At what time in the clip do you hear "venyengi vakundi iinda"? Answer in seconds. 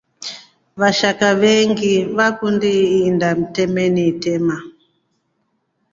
1.39-3.29